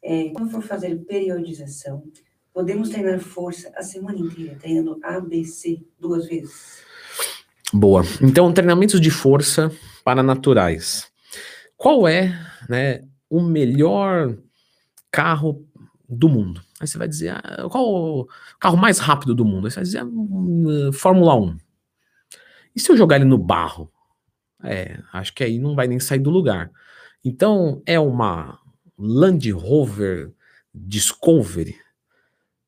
[0.02, 2.04] É, quando for fazer periodização,
[2.53, 6.83] podemos treinar força a semana inteira, treinando ABC duas vezes?
[7.73, 8.03] Boa.
[8.21, 9.71] Então, treinamentos de força
[10.03, 11.11] para naturais.
[11.75, 12.39] Qual é
[12.69, 14.37] né, o melhor
[15.11, 15.67] carro
[16.07, 16.61] do mundo?
[16.79, 18.27] Aí você vai dizer, ah, qual o
[18.59, 19.65] carro mais rápido do mundo?
[19.65, 21.57] Aí você vai dizer, hum, Fórmula 1.
[22.75, 23.91] E se eu jogar ele no barro?
[24.63, 26.71] É, acho que aí não vai nem sair do lugar.
[27.25, 28.59] Então, é uma
[28.97, 30.33] Land Rover
[30.73, 31.75] Discovery,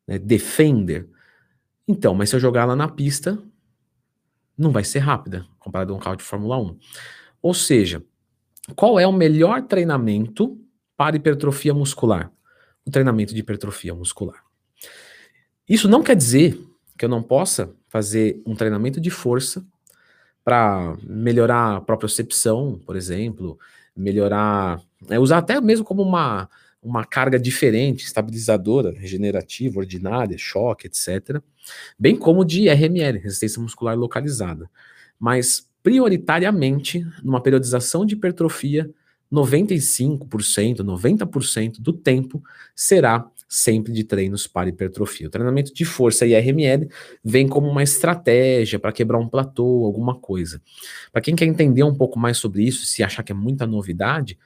[0.07, 1.07] né, Defender.
[1.87, 3.37] Então, mas se eu jogar ela na pista,
[4.57, 6.77] não vai ser rápida, comparado a um carro de Fórmula 1.
[7.41, 8.03] Ou seja,
[8.75, 10.59] qual é o melhor treinamento
[10.97, 12.31] para hipertrofia muscular?
[12.85, 14.43] O treinamento de hipertrofia muscular.
[15.67, 16.59] Isso não quer dizer
[16.97, 19.65] que eu não possa fazer um treinamento de força
[20.43, 23.59] para melhorar a propriocepção, por exemplo,
[23.95, 26.49] melhorar, é, usar até mesmo como uma,
[26.85, 31.41] uma carga diferente, estabilizadora, regenerativa, ordinária, choque, etc.
[31.97, 34.69] Bem como de RML, resistência muscular localizada.
[35.19, 38.89] Mas prioritariamente, numa periodização de hipertrofia,
[39.33, 42.43] 95%, 90% do tempo
[42.75, 45.27] será sempre de treinos para hipertrofia.
[45.27, 46.87] O treinamento de força e RML
[47.23, 50.61] vem como uma estratégia para quebrar um platô, alguma coisa.
[51.11, 54.37] Para quem quer entender um pouco mais sobre isso, se achar que é muita novidade,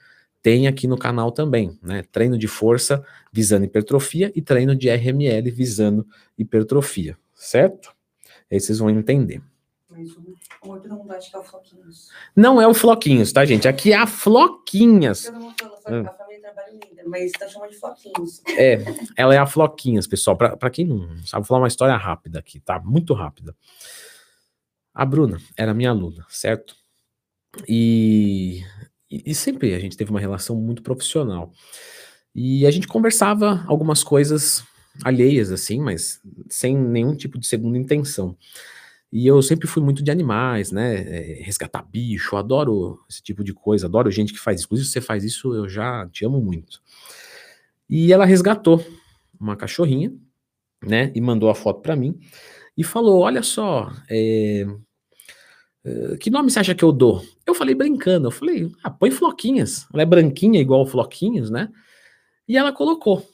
[0.42, 2.02] tem aqui no canal também, né?
[2.10, 6.06] Treino de força visando hipertrofia e treino de RML visando
[6.38, 7.94] hipertrofia, certo?
[8.50, 9.42] Aí vocês vão entender.
[12.34, 13.68] Não é o Floquinhos, tá, gente?
[13.68, 15.26] Aqui é a Floquinhas.
[15.26, 18.42] Família trabalha linda, mas tá chamando de Floquinhos.
[18.56, 18.78] É,
[19.16, 20.36] ela é a Floquinhas, pessoal.
[20.36, 22.78] Pra quem não sabe, vou falar uma história rápida aqui, tá?
[22.80, 23.54] Muito rápida.
[24.94, 26.76] A Bruna era minha aluna, certo?
[27.68, 28.62] E,
[29.10, 31.52] e, e sempre a gente teve uma relação muito profissional.
[32.34, 34.62] E a gente conversava algumas coisas
[35.04, 38.36] alheias, assim, mas sem nenhum tipo de segunda intenção.
[39.12, 40.94] E eu sempre fui muito de animais, né?
[40.96, 44.66] É, resgatar bicho, adoro esse tipo de coisa, adoro gente que faz isso.
[44.66, 46.80] Inclusive, se você faz isso, eu já te amo muito.
[47.88, 48.84] E ela resgatou
[49.38, 50.12] uma cachorrinha,
[50.84, 51.10] né?
[51.14, 52.20] E mandou a foto para mim
[52.76, 54.66] e falou: Olha só, é, é,
[56.20, 57.24] que nome você acha que eu dou?
[57.46, 59.86] Eu falei brincando, eu falei: Ah, põe floquinhas.
[59.92, 61.70] Ela é branquinha igual floquinhos, né?
[62.46, 63.26] E ela colocou.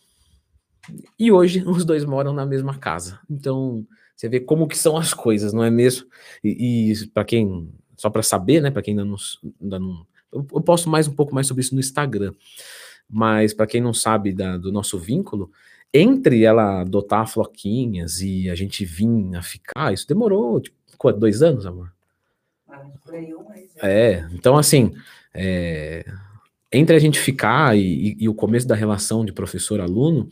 [1.19, 3.19] E hoje os dois moram na mesma casa.
[3.29, 6.07] Então você vê como que são as coisas, não é mesmo?
[6.43, 9.17] E, e para quem, só para saber, né, para quem ainda não,
[9.61, 12.33] ainda não eu, eu posto mais um pouco mais sobre isso no Instagram.
[13.09, 15.51] Mas para quem não sabe da, do nosso vínculo,
[15.93, 20.77] entre ela adotar floquinhas e a gente vir a ficar, isso demorou tipo,
[21.13, 21.96] dois anos, amor.
[22.77, 23.65] Ah, né?
[23.83, 24.95] É, então assim,
[25.35, 26.05] é,
[26.73, 30.29] entre a gente ficar e, e, o começo da relação de professor-aluno,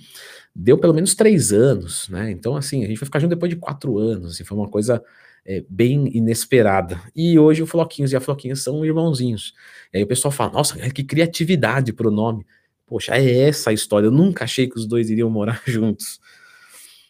[0.55, 2.31] deu pelo menos três anos, né?
[2.31, 5.03] Então, assim, a gente vai ficar junto depois de quatro anos, assim, foi uma coisa
[5.45, 7.01] é, bem inesperada.
[7.15, 9.55] E hoje o Floquinhos e a Floquinha são irmãozinhos.
[9.93, 12.47] E aí o pessoal fala, nossa, que criatividade pro nome.
[12.87, 16.21] Poxa, é essa a história, eu nunca achei que os dois iriam morar juntos.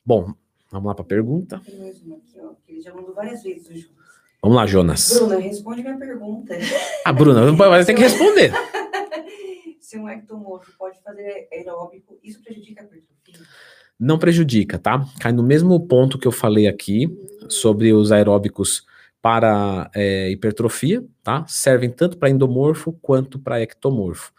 [0.05, 0.33] Bom,
[0.71, 1.61] vamos lá para a pergunta.
[1.65, 4.04] Tem mais uma aqui, ó, que ele já mandou várias vezes o.
[4.45, 5.19] Vamos lá, Jonas.
[5.19, 6.55] Bruna, responde minha pergunta.
[7.03, 8.53] A Bruna, vai ter que responder.
[9.81, 13.47] Se um ectomorfo pode fazer aeróbico, isso prejudica a hipertrofia?
[13.99, 15.03] Não prejudica, tá?
[15.19, 17.09] Cai no mesmo ponto que eu falei aqui
[17.49, 18.85] sobre os aeróbicos
[19.23, 21.47] para é, hipertrofia, tá?
[21.49, 24.31] Servem tanto para endomorfo quanto para ectomorfo.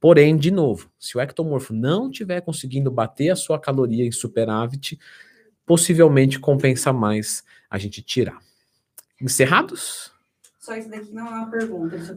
[0.00, 4.98] Porém, de novo, se o ectomorfo não estiver conseguindo bater a sua caloria em superávit,
[5.64, 8.40] possivelmente compensa mais a gente tirar.
[9.22, 10.10] Encerrados?
[10.58, 12.12] Só isso daqui não é uma pergunta, isso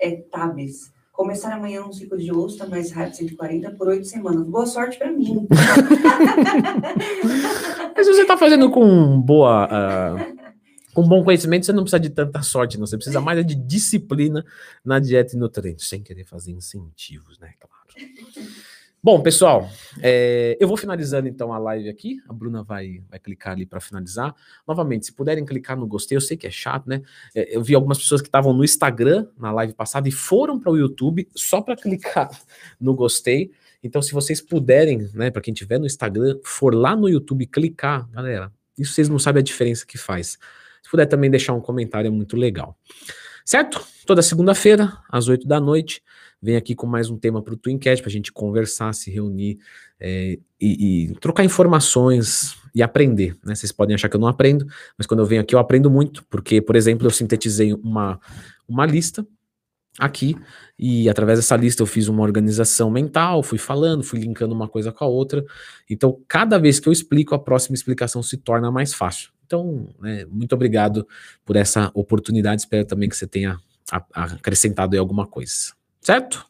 [0.00, 0.92] é, é Tabes.
[1.12, 4.44] Começar amanhã um ciclo de ostra mais rápido, 140 por oito semanas.
[4.44, 5.46] Boa sorte para mim.
[7.96, 9.66] Mas você está fazendo com boa.
[9.66, 10.34] Uh,
[10.92, 12.86] com bom conhecimento, você não precisa de tanta sorte, não.
[12.86, 14.44] Você precisa mais de disciplina
[14.84, 17.54] na dieta e no treino, sem querer fazer incentivos, né?
[17.60, 17.84] Claro.
[19.04, 19.68] Bom, pessoal,
[20.02, 22.22] É, eu vou finalizando então a live aqui.
[22.26, 24.34] A Bruna vai, vai clicar ali para finalizar.
[24.66, 27.02] Novamente, se puderem clicar no gostei, eu sei que é chato, né?
[27.34, 30.72] É, eu vi algumas pessoas que estavam no Instagram na live passada e foram para
[30.72, 32.30] o YouTube só para clicar
[32.80, 33.50] no gostei.
[33.82, 38.08] Então, se vocês puderem, né, para quem tiver no Instagram, for lá no YouTube clicar,
[38.10, 40.38] galera, isso vocês não sabem a diferença que faz.
[40.82, 42.74] Se puder também deixar um comentário, é muito legal.
[43.44, 43.86] Certo?
[44.06, 46.02] Toda segunda-feira, às 8 da noite,
[46.40, 49.58] vem aqui com mais um tema para o Twincast, para a gente conversar, se reunir
[50.00, 53.36] é, e, e, trocar informações e aprender.
[53.44, 53.54] Né?
[53.54, 54.66] Vocês podem achar que eu não aprendo,
[54.96, 58.18] mas quando eu venho aqui eu aprendo muito, porque, por exemplo, eu sintetizei uma,
[58.66, 59.26] uma lista
[59.98, 60.34] aqui
[60.78, 64.90] e através dessa lista eu fiz uma organização mental, fui falando, fui linkando uma coisa
[64.90, 65.44] com a outra.
[65.88, 69.33] Então, cada vez que eu explico, a próxima explicação se torna mais fácil.
[69.46, 71.06] Então, né, muito obrigado
[71.44, 72.62] por essa oportunidade.
[72.62, 73.58] Espero também que você tenha
[74.12, 75.72] acrescentado aí alguma coisa.
[76.00, 76.46] Certo?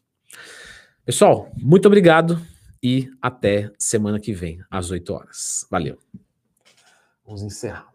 [1.05, 2.41] Pessoal, muito obrigado
[2.81, 5.67] e até semana que vem, às 8 horas.
[5.69, 5.99] Valeu.
[7.25, 7.94] Vamos encerrar.